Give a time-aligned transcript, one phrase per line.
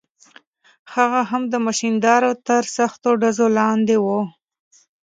[0.93, 4.05] هغه هم د ماشیندارو تر سختو ډزو لاندې و.